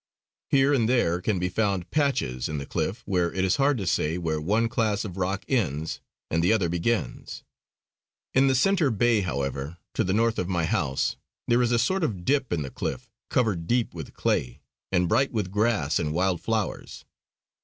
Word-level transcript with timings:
Here 0.49 0.73
and 0.73 0.89
there 0.89 1.21
can 1.21 1.37
be 1.37 1.47
found 1.47 1.91
patches 1.91 2.49
in 2.49 2.57
the 2.57 2.65
cliff 2.65 3.03
where 3.05 3.31
it 3.31 3.45
is 3.45 3.57
hard 3.57 3.77
to 3.77 3.85
say 3.85 4.17
where 4.17 4.41
one 4.41 4.67
class 4.67 5.05
of 5.05 5.15
rock 5.15 5.45
ends 5.47 5.99
and 6.31 6.43
the 6.43 6.51
other 6.51 6.69
begins. 6.69 7.43
In 8.33 8.47
the 8.47 8.55
centre 8.55 8.89
bay, 8.89 9.21
however, 9.21 9.77
to 9.93 10.03
the 10.03 10.11
north 10.11 10.39
of 10.39 10.49
my 10.49 10.65
house, 10.65 11.17
there 11.47 11.61
is 11.61 11.71
a 11.71 11.77
sort 11.77 12.03
of 12.03 12.25
dip 12.25 12.51
in 12.51 12.63
the 12.63 12.71
cliff 12.71 13.11
covered 13.29 13.67
deep 13.67 13.93
with 13.93 14.15
clay, 14.15 14.61
and 14.91 15.07
bright 15.07 15.31
with 15.31 15.51
grass 15.51 15.99
and 15.99 16.13
wild 16.13 16.41
flowers. 16.41 17.05